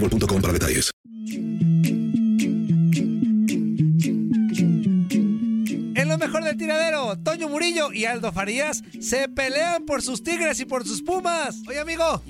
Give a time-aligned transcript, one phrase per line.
[0.00, 0.90] boostmobile.com para detalles.
[5.98, 10.60] En lo mejor del tiradero, Toño Murillo y Aldo Farías se pelean por sus tigres
[10.60, 11.56] y por sus pumas.
[11.68, 12.22] Oye, amigo.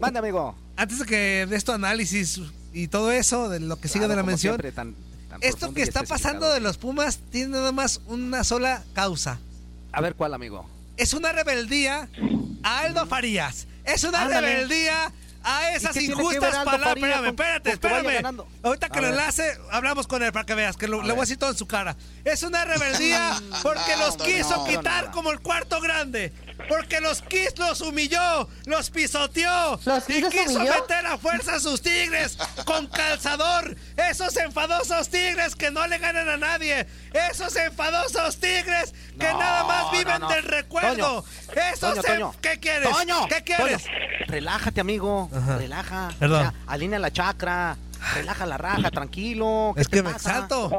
[0.00, 0.56] Manda, amigo.
[0.76, 2.40] Antes de que des tu análisis
[2.72, 4.94] y todo eso, de lo que sigue de la mención, siempre, tan-
[5.28, 9.38] tan esto que está pasando de los pumas tiene nada más una sola causa.
[9.92, 10.66] A ver, ¿cuál, amigo?
[10.96, 12.08] Es una rebeldía
[12.62, 13.66] a Aldo Farías.
[13.84, 14.46] Es una Ándale.
[14.54, 16.96] rebeldía a esas injustas palabras.
[16.96, 18.44] Espérame, espérate, espérame.
[18.62, 19.18] Ahorita que A lo ver.
[19.18, 21.56] enlace, hablamos con él para que veas, que lo- le voy a decir todo en
[21.56, 21.96] su cara.
[22.24, 25.12] Es una rebeldía porque los quiso no, quitar no.
[25.12, 26.32] como el cuarto grande.
[26.68, 29.78] Porque los quiso, los humilló, los pisoteó.
[29.84, 30.74] ¿Los y quiso, quiso humilló?
[30.74, 33.76] meter a fuerza a sus tigres con calzador.
[33.96, 36.86] Esos enfadosos tigres que no le ganan a nadie.
[37.30, 40.28] Esos enfadosos tigres que No, nada más viven no.
[40.28, 41.24] del recuerdo.
[41.72, 42.32] Esos Toño.
[42.40, 42.90] ¿Qué quieres?
[42.90, 43.84] Toño, ¿Qué quieres?
[43.84, 43.94] Toño,
[44.26, 45.28] relájate, amigo.
[45.58, 46.10] Relaja.
[46.18, 46.38] Perdón.
[46.38, 47.76] O sea, alinea la chakra.
[48.14, 49.72] Relaja la raja, tranquilo.
[49.74, 50.30] ¿Qué Es te que me pasa?
[50.30, 50.70] exalto.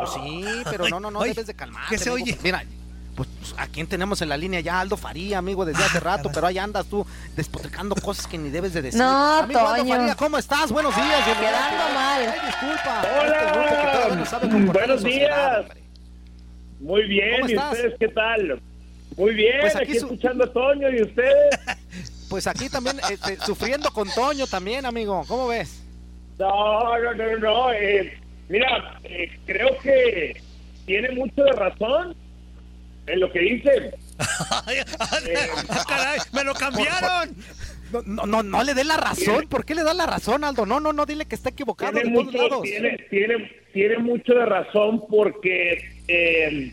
[0.00, 1.88] Pues sí, pero no, no, no Oye, debes de calmarte.
[1.90, 2.24] ¿qué se amigo.
[2.24, 2.38] oye?
[2.42, 2.64] Mira,
[3.14, 6.46] pues a quién tenemos en la línea ya, Aldo Faría, amigo, desde hace rato, pero
[6.46, 8.98] ahí andas tú despotricando cosas que ni debes de decir.
[9.00, 9.94] No, amigo Aldo Toño.
[9.96, 10.70] Faría, ¿cómo estás?
[10.72, 11.24] Buenos días.
[11.24, 11.52] bienvenido.
[11.52, 12.20] Quedando mal.
[12.20, 13.02] Ay, disculpa.
[13.20, 14.22] Hola.
[14.22, 15.66] Este que Buenos días.
[16.80, 17.72] Muy bien, ¿Cómo ¿y estás?
[17.72, 18.60] ustedes qué tal?
[19.16, 21.58] Muy bien, Pues aquí, aquí su- escuchando a Toño, ¿y ustedes?
[22.28, 25.24] Pues aquí también, este, sufriendo con Toño también, amigo.
[25.28, 25.82] ¿Cómo ves?
[26.36, 27.72] No, no, no, no.
[27.72, 30.42] eh, mira, eh, creo que
[30.84, 32.16] tiene mucho de razón
[33.06, 33.70] en lo que dice.
[34.66, 35.34] Ay, ay,
[35.68, 37.34] ah, caray, ¡Me lo cambiaron!
[37.92, 39.46] No, no, no, no le dé la razón.
[39.48, 40.66] ¿Por qué le da la razón, Aldo?
[40.66, 42.62] No, no, no, dile que está equivocado Tiene de todos mucho, lados.
[42.62, 46.72] tiene, tiene, tiene mucho de razón porque eh,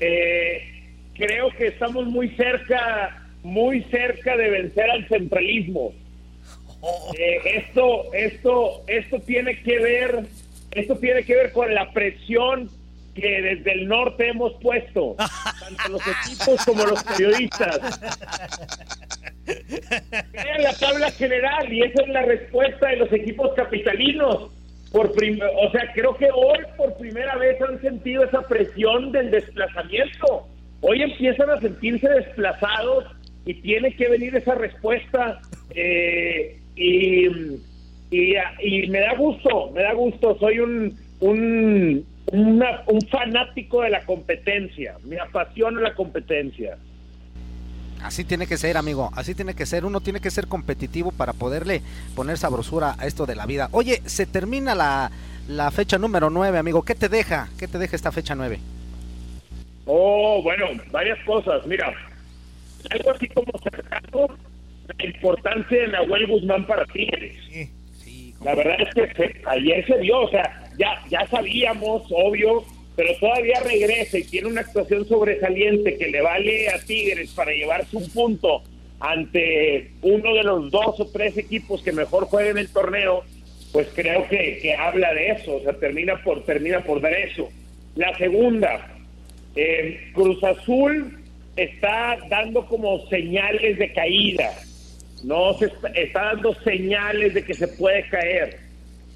[0.00, 0.84] eh,
[1.14, 5.92] creo que estamos muy cerca, muy cerca de vencer al centralismo.
[7.18, 10.26] Eh, esto, esto, esto tiene que ver,
[10.72, 12.68] esto tiene que ver con la presión
[13.14, 18.00] que desde el norte hemos puesto, tanto los equipos como los periodistas.
[19.46, 24.50] Vean la tabla general y esa es la respuesta de los equipos capitalinos.
[24.92, 29.30] Por prim- o sea, creo que hoy por primera vez han sentido esa presión del
[29.30, 30.46] desplazamiento.
[30.80, 33.04] Hoy empiezan a sentirse desplazados
[33.44, 35.40] y tiene que venir esa respuesta.
[35.74, 37.26] eh, y,
[38.10, 40.36] y, y me da gusto, me da gusto.
[40.38, 44.96] Soy un, un, una- un fanático de la competencia.
[45.04, 46.76] Me apasiona la competencia.
[48.02, 49.10] Así tiene que ser, amigo.
[49.14, 49.84] Así tiene que ser.
[49.84, 51.80] Uno tiene que ser competitivo para poderle
[52.14, 53.68] poner sabrosura a esto de la vida.
[53.72, 55.10] Oye, se termina la,
[55.48, 56.82] la fecha número 9, amigo.
[56.82, 57.48] ¿Qué te deja?
[57.58, 58.58] ¿Qué te deja esta fecha 9?
[59.86, 61.66] Oh, bueno, varias cosas.
[61.66, 61.92] Mira,
[62.90, 64.28] algo así como cercano
[64.98, 67.36] la importancia de Nahuel Guzmán para Tigres.
[68.42, 72.64] La verdad es que ayer se vio, o sea, ya, ya sabíamos, obvio,
[72.96, 77.96] pero todavía regresa y tiene una actuación sobresaliente que le vale a Tigres para llevarse
[77.96, 78.62] un punto
[79.00, 83.24] ante uno de los dos o tres equipos que mejor jueguen el torneo,
[83.72, 87.50] pues creo que, que habla de eso, o sea, termina por, termina por dar eso.
[87.96, 88.94] La segunda,
[89.56, 91.18] eh, Cruz Azul
[91.56, 94.50] está dando como señales de caída,
[95.22, 98.58] no se está, dando señales de que se puede caer.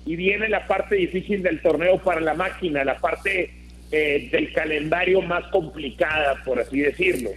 [0.08, 3.52] Y viene la parte difícil del torneo para la máquina, la parte
[3.90, 7.28] eh, del calendario más complicada, por así decirlo,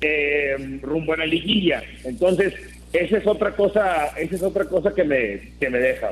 [0.00, 1.84] eh, rumbo a la liguilla.
[2.02, 2.52] Entonces,
[2.92, 6.10] esa es otra cosa, esa es otra cosa que me, que me deja.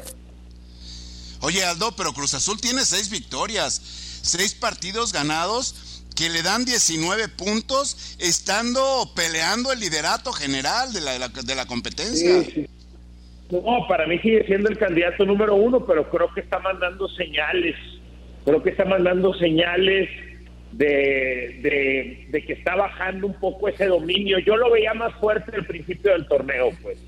[1.41, 3.83] Oye, Aldo, pero Cruz Azul tiene seis victorias,
[4.23, 11.29] seis partidos ganados que le dan 19 puntos estando peleando el liderato general de la,
[11.29, 12.45] de la, competencia.
[13.51, 17.77] No, para mí sigue siendo el candidato número uno, pero creo que está mandando señales,
[18.45, 20.09] creo que está mandando señales
[20.73, 24.39] de, de, que está bajando un poco ese dominio.
[24.41, 26.99] Yo lo veía más fuerte al principio del torneo, pues.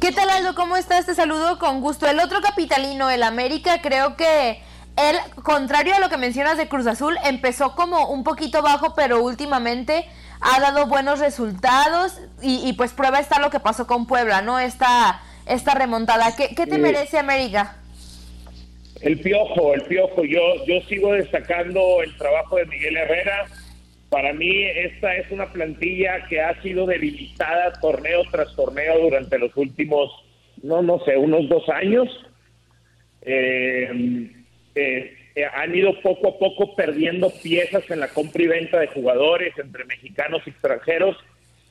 [0.00, 0.54] ¿Qué tal Aldo?
[0.54, 1.06] ¿Cómo estás?
[1.06, 2.06] Te saludo con gusto.
[2.08, 4.60] El otro capitalino, el América, creo que
[4.96, 9.22] él, contrario a lo que mencionas de Cruz Azul, empezó como un poquito bajo, pero
[9.22, 10.06] últimamente
[10.40, 14.58] ha dado buenos resultados y, pues prueba está lo que pasó con Puebla, ¿no?
[14.58, 16.34] Esta, esta remontada.
[16.36, 17.76] ¿Qué, te merece América?
[19.00, 20.24] El piojo, el piojo.
[20.24, 23.46] Yo, yo sigo destacando el trabajo de Miguel Herrera.
[24.08, 29.56] Para mí esta es una plantilla que ha sido debilitada torneo tras torneo durante los
[29.56, 30.10] últimos,
[30.62, 32.08] no, no sé, unos dos años.
[33.22, 34.30] Eh,
[34.76, 39.52] eh, han ido poco a poco perdiendo piezas en la compra y venta de jugadores
[39.58, 41.16] entre mexicanos y extranjeros.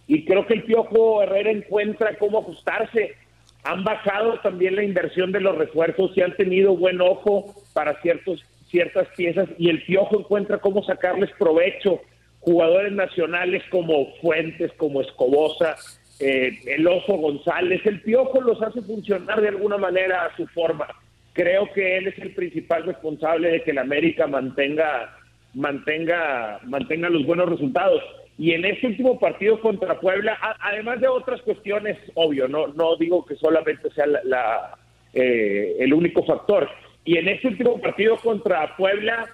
[0.07, 3.15] Y creo que el Piojo Herrera encuentra cómo ajustarse.
[3.63, 9.07] Han bajado también la inversión de los refuerzos y han tenido buen ojo para ciertas
[9.17, 9.49] piezas.
[9.57, 12.01] Y el Piojo encuentra cómo sacarles provecho.
[12.41, 15.75] Jugadores nacionales como Fuentes, como Escobosa,
[16.19, 17.81] eh, el Oso González.
[17.85, 20.87] El Piojo los hace funcionar de alguna manera a su forma
[21.35, 25.13] creo que él es el principal responsable de que el América mantenga
[25.53, 28.01] mantenga mantenga los buenos resultados.
[28.37, 33.25] Y en este último partido contra Puebla además de otras cuestiones obvio no no digo
[33.25, 34.77] que solamente sea la,
[35.13, 36.69] eh, el único factor.
[37.03, 39.27] Y en este último partido contra Puebla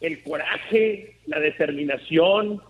[0.00, 2.60] el coraje la determinación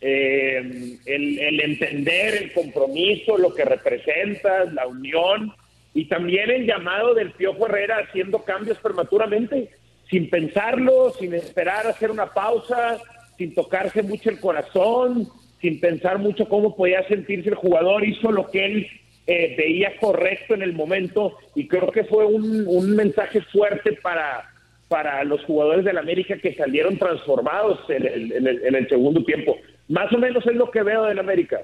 [0.00, 5.52] eh, el, el entender el compromiso lo que representa la unión
[5.94, 9.70] y también el llamado del Piojo Herrera haciendo cambios prematuramente,
[10.08, 12.98] sin pensarlo, sin esperar hacer una pausa,
[13.36, 15.28] sin tocarse mucho el corazón,
[15.60, 18.86] sin pensar mucho cómo podía sentirse el jugador, hizo lo que él
[19.26, 24.50] eh, veía correcto en el momento y creo que fue un, un mensaje fuerte para,
[24.88, 29.22] para los jugadores del América que salieron transformados en el, en, el, en el segundo
[29.24, 29.56] tiempo.
[29.88, 31.60] Más o menos es lo que veo del América.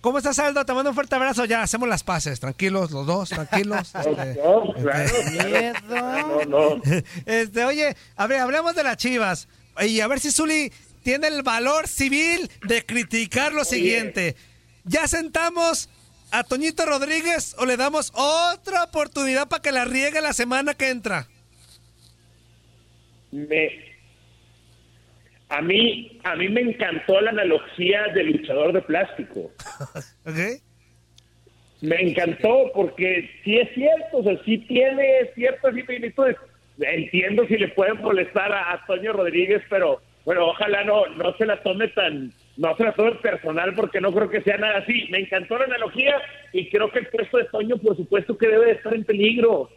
[0.00, 0.64] ¿Cómo estás, Aldo?
[0.64, 1.44] Te mando un fuerte abrazo.
[1.44, 2.40] Ya, hacemos las paces.
[2.40, 3.92] Tranquilos, los dos, tranquilos.
[4.00, 6.82] Este, no, claro, No, no.
[7.26, 9.48] Este, oye, a ver, hablemos de las chivas.
[9.80, 14.36] Y a ver si Zuli tiene el valor civil de criticar lo siguiente.
[14.84, 15.90] ¿Ya sentamos
[16.30, 20.88] a Toñito Rodríguez o le damos otra oportunidad para que la riegue la semana que
[20.88, 21.28] entra?
[23.30, 23.89] Me,
[25.50, 29.50] a mí, a mí me encantó la analogía del luchador de plástico.
[31.82, 36.36] Me encantó porque sí es cierto, o sea, sí tiene ciertas similitudes.
[36.78, 41.62] Entiendo si le pueden molestar a, Toño Rodríguez, pero bueno, ojalá no, no se la
[41.62, 45.08] tome tan, no se la tome personal porque no creo que sea nada así.
[45.10, 46.16] Me encantó la analogía
[46.52, 49.70] y creo que el puesto de Toño, por supuesto, que debe de estar en peligro.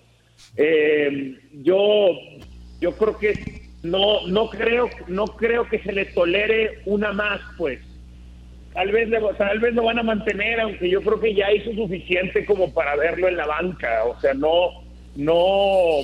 [0.58, 2.10] Eh, yo,
[2.82, 3.34] yo creo que
[3.84, 7.80] no no creo no creo que se le tolere una más pues.
[8.74, 12.46] Tal vez tal vez lo van a mantener aunque yo creo que ya hizo suficiente
[12.46, 14.06] como para verlo en la banca.
[14.06, 14.84] O sea no
[15.16, 16.02] no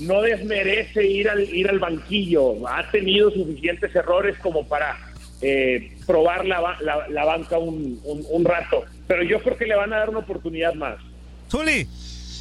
[0.00, 2.68] no desmerece ir al ir al banquillo.
[2.68, 4.98] Ha tenido suficientes errores como para
[5.40, 6.76] eh, probar la,
[7.08, 8.84] la, banca un, un, rato.
[9.08, 10.98] Pero yo creo que le van a dar una oportunidad más.
[11.50, 11.88] Zuli.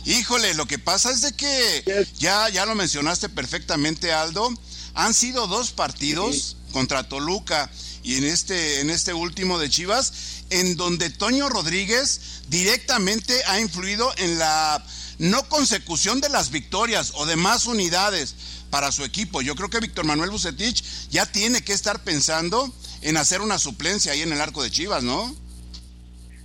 [0.05, 4.49] Híjole, lo que pasa es de que ya, ya lo mencionaste perfectamente, Aldo.
[4.93, 7.69] Han sido dos partidos contra Toluca
[8.03, 14.11] y en este, en este último de Chivas, en donde Toño Rodríguez directamente ha influido
[14.17, 14.83] en la
[15.19, 18.35] no consecución de las victorias o de más unidades
[18.69, 19.41] para su equipo.
[19.41, 24.11] Yo creo que Víctor Manuel Bucetich ya tiene que estar pensando en hacer una suplencia
[24.13, 25.35] ahí en el arco de Chivas, ¿no?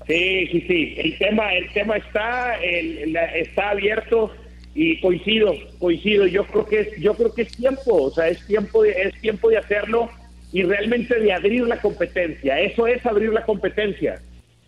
[0.06, 0.94] Sí, sí, sí.
[0.98, 4.32] El tema, el tema está, el, la- está abierto
[4.76, 6.26] y coincido, coincido.
[6.26, 9.20] Yo creo que es, yo creo que es tiempo, o sea, es tiempo, de, es
[9.22, 10.10] tiempo de hacerlo
[10.52, 12.60] y realmente de abrir la competencia.
[12.60, 14.20] Eso es abrir la competencia.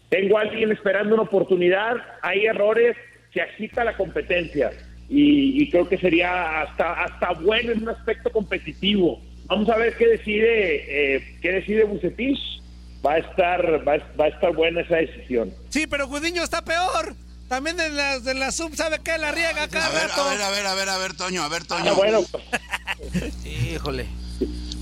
[0.08, 2.96] Tengo a alguien esperando una oportunidad, hay errores,
[3.34, 4.70] se agita la competencia
[5.10, 9.20] y, y creo que sería hasta hasta bueno en un aspecto competitivo.
[9.44, 12.38] Vamos a ver qué decide eh, qué decide Bucetich.
[13.04, 15.52] Va a estar va, va a estar buena esa decisión.
[15.68, 17.14] Sí, pero Gudiño está peor.
[17.48, 19.16] También en la, de la sub, ¿sabe qué?
[19.18, 20.22] La riega cada A ver, rato.
[20.22, 21.90] a ver, a ver, a ver, a ver, Toño, a ver, Toño.
[21.92, 22.20] Ah, bueno,
[23.44, 24.06] Híjole.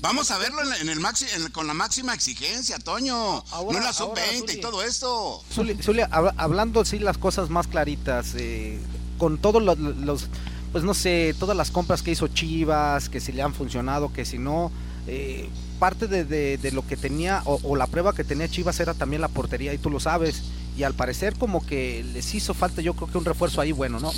[0.01, 3.15] Vamos a verlo en, la- en el maxi, en- con la máxima exigencia, Toño.
[3.51, 5.43] Ahora- no en la ahora, sub-20 y todo esto.
[5.51, 8.79] Zuli, Zuli, hab- hablando sí las cosas más claritas, eh,
[9.17, 10.27] con todos los, los-
[10.71, 14.25] pues no sé, todas las compras que hizo Chivas, que si le han funcionado, que
[14.25, 14.71] si no,
[15.07, 18.79] eh, parte de, de- de lo que tenía, o, o la prueba que tenía Chivas
[18.79, 20.43] era también la portería, y tú lo sabes,
[20.77, 23.99] y al parecer como que les hizo falta yo creo que un refuerzo ahí bueno,
[23.99, 24.11] ¿no?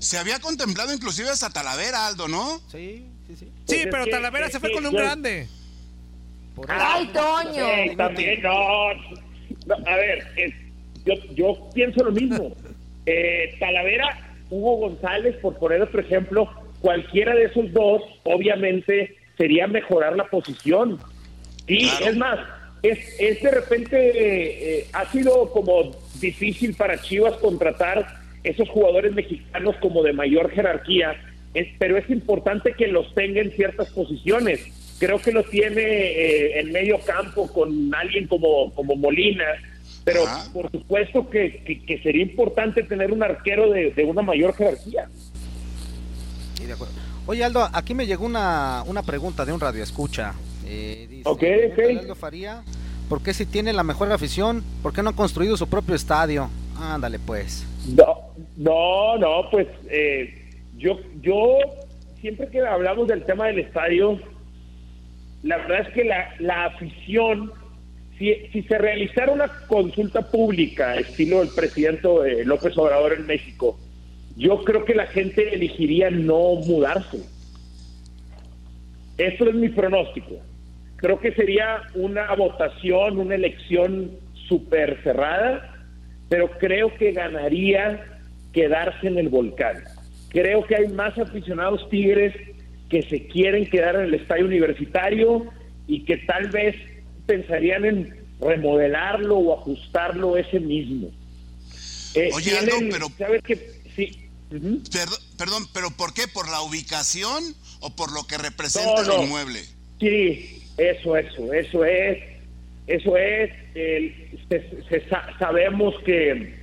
[0.00, 2.60] Se había contemplado inclusive hasta Talavera, Aldo, ¿no?
[2.70, 3.44] Sí, sí, sí.
[3.46, 5.48] Sí, Pues es pero que- Talavera se fue que con un yo- grande.
[6.54, 6.66] Por.
[6.70, 7.66] Ay, Toño.
[7.66, 8.92] Eh, también no.
[9.66, 10.52] No, A ver, eh,
[11.04, 12.54] yo, yo pienso lo mismo.
[13.06, 16.48] Eh, Talavera, Hugo González, por poner otro ejemplo,
[16.80, 20.98] cualquiera de esos dos, obviamente, sería mejorar la posición.
[21.68, 22.06] Sí, Claro.
[22.06, 22.38] es más,
[22.84, 28.06] es, es de repente, eh, eh, ha sido como difícil para Chivas contratar
[28.44, 31.14] esos jugadores mexicanos como de mayor jerarquía,
[31.54, 34.60] es- pero es importante que los tenga en ciertas posiciones.
[34.98, 39.44] Creo que lo tiene eh, en medio campo con alguien como, como Molina,
[40.04, 40.52] pero Ajá.
[40.52, 45.08] por supuesto que, que- que sería importante tener un arquero de, de una mayor jerarquía.
[46.58, 46.94] Sí, de acuerdo.
[47.26, 50.34] Oye Aldo, aquí me llegó una, una pregunta de un radio escucha.
[50.74, 51.42] Eh, dice, Ok,
[52.10, 52.16] ok.
[52.16, 52.62] Faría,
[53.08, 56.50] ¿por qué si tiene la mejor afición, por qué no han construido su propio estadio?
[56.78, 57.66] Ándale pues.
[57.88, 61.58] No, no, no, pues eh, yo, yo
[62.20, 64.18] siempre que hablamos del tema del estadio,
[65.42, 67.52] la verdad es que la, la afición,
[68.18, 73.78] si, si se realizara una consulta pública, estilo el presidente eh, López Obrador en México,
[74.36, 77.18] yo creo que la gente elegiría no mudarse.
[79.16, 80.40] Eso es mi pronóstico.
[81.04, 84.12] Creo que sería una votación, una elección
[84.48, 85.84] súper cerrada,
[86.30, 88.22] pero creo que ganaría
[88.54, 89.84] quedarse en el volcán.
[90.30, 92.34] Creo que hay más aficionados tigres
[92.88, 95.44] que se quieren quedar en el estadio universitario
[95.86, 96.74] y que tal vez
[97.26, 101.10] pensarían en remodelarlo o ajustarlo ese mismo.
[102.14, 103.56] Eh, Oye, Aldo, pero- ¿Sabes qué?
[103.94, 104.26] Sí.
[104.48, 106.28] Perdón, perdón, pero ¿por qué?
[106.28, 109.16] ¿Por la ubicación o por lo que representa No, no.
[109.18, 109.60] el inmueble?
[110.00, 112.18] Sí, eso, eso, eso es,
[112.86, 114.12] eso es, el-
[114.48, 116.54] se- se sa- sabemos que,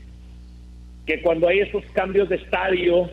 [1.05, 3.09] que cuando hay estos cambios de estadio,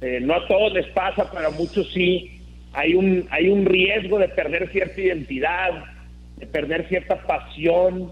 [0.00, 2.40] eh, no a todos les pasa, pero a muchos sí,
[2.72, 5.70] hay un, hay un riesgo de perder cierta identidad,
[6.36, 8.10] de perder cierta pasión,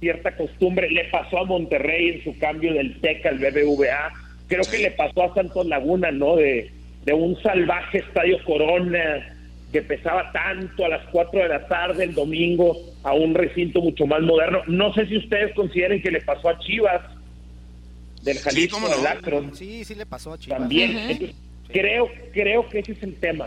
[0.00, 0.90] cierta costumbre.
[0.90, 4.12] Le pasó a Monterrey en su cambio del TEC al BBVA,
[4.48, 6.36] creo que le pasó a Santos Laguna, ¿no?
[6.36, 6.70] De,
[7.04, 9.34] de un salvaje estadio Corona
[9.72, 14.06] que pesaba tanto a las 4 de la tarde el domingo a un recinto mucho
[14.06, 14.62] más moderno.
[14.66, 17.02] No sé si ustedes consideren que le pasó a Chivas
[18.22, 19.08] del Jalisco cómo no.
[19.08, 20.58] Akron Sí, sí le pasó a Chivas.
[20.60, 20.96] también.
[20.96, 21.36] Entonces,
[21.68, 23.46] creo, creo que ese es el tema.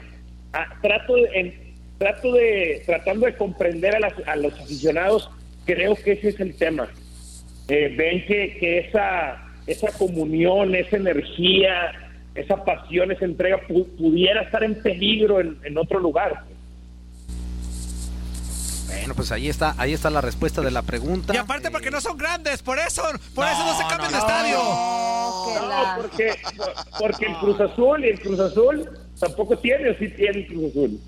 [0.54, 1.54] Ah, trato de, en-
[1.98, 5.30] trato de, tratando de comprender a, las- a los aficionados,
[5.66, 6.88] creo que ese es el tema.
[7.68, 14.42] Eh, ven que, que esa, esa comunión, esa energía, esa pasión, esa entrega pu- pudiera
[14.44, 16.44] estar en peligro en, en otro lugar.
[18.88, 21.34] Bueno, pues ahí está, ahí está la respuesta de la pregunta.
[21.34, 23.02] Y aparte porque no son grandes, por eso,
[23.34, 24.58] por eso no se cambian de no, estadio.
[25.48, 26.34] Que No, porque,
[27.00, 30.72] porque el Cruz Azul y el Cruz Azul tampoco tiene o sí tiene el Cruz
[30.72, 31.00] Azul.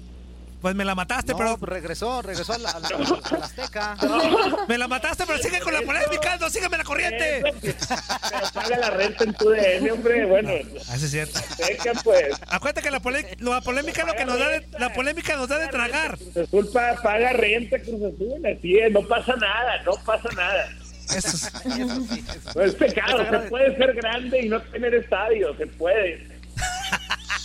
[0.64, 3.46] Pues me la mataste, No, pero pues regresó, regresó a la, a la- a la
[3.46, 3.98] Azteca.
[4.70, 7.40] me la mataste, pero sigue con la polémica, no sígueme la corriente.
[7.40, 7.96] Eso,
[8.32, 10.24] Pero paga la renta en tu DN, hombre.
[10.26, 10.52] Bueno,
[10.90, 11.38] Así es cierto.
[11.58, 12.40] Seca, pues.
[12.48, 15.50] Acuérdate que la, pole- la polémica es lo que nos da de, la polémica nos
[15.50, 16.18] da de tragar.
[16.18, 18.42] Cruz Azul pa- paga renta, Cruz Azul.
[18.46, 20.70] Así es, no pasa nada, no pasa nada.
[21.10, 22.52] Eso es- Eso sí, eso.
[22.56, 26.33] No es pecado, se puede ser grande y no tener estadio, se puede.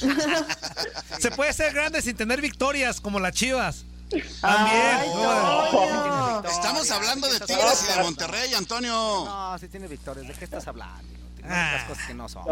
[1.19, 3.85] se puede ser grande sin tener victorias como las Chivas.
[4.41, 4.83] También.
[4.83, 5.71] Ay, no.
[5.71, 6.49] Toño.
[6.51, 8.91] Estamos hablando de Tigres y de Monterrey, Antonio.
[8.93, 10.27] No, sí tiene victorias.
[10.29, 11.03] ¿De qué estás hablando?
[11.43, 11.85] No Ah.
[11.89, 12.45] cosas que no son.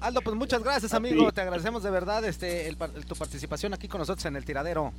[0.00, 1.30] Aldo, pues muchas gracias, amigo.
[1.32, 4.92] Te agradecemos de verdad este, el par- tu participación aquí con nosotros en el tiradero.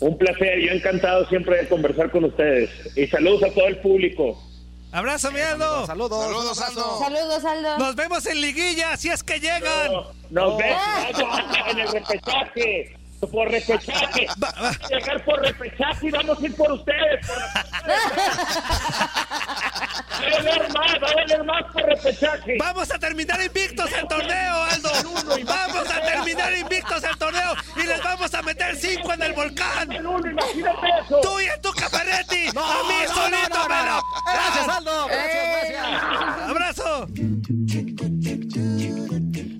[0.00, 2.70] Un placer, yo encantado siempre de conversar con ustedes.
[2.96, 4.40] Y saludos a todo el público.
[4.94, 5.86] Abrazo, mi Aldo.
[5.86, 6.24] Saludos.
[6.24, 6.98] Saludos, Aldo.
[7.00, 7.78] Saludos, Aldo.
[7.78, 9.90] Nos vemos en liguilla, si es que llegan.
[10.30, 10.82] Nos vemos
[11.68, 12.96] en el repechaje.
[13.32, 14.28] Por repechaje.
[14.88, 17.26] Llegar por repechaje y vamos a ir por ustedes.
[17.26, 17.36] Por...
[20.24, 22.56] Va a valer más, va a valer más por repechaje.
[22.58, 24.90] Vamos a terminar invictos el torneo, Aldo.
[25.44, 29.92] Vamos a terminar invictos el torneo y les vamos a meter cinco en el volcán.
[29.92, 31.20] Imagínate eso.
[31.20, 32.48] Tú y tu Caparetti.
[32.54, 33.84] No, a mí no, solito, no, no, pero.
[33.84, 34.02] no.
[34.32, 35.06] Gracias, Aldo.
[35.06, 36.50] Gracias, gracias.
[36.50, 37.08] Abrazo.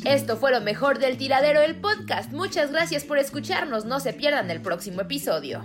[0.04, 2.30] Esto fue lo mejor del tiradero del podcast.
[2.30, 3.84] Muchas gracias por escucharnos.
[3.84, 5.64] No se pierdan el próximo episodio.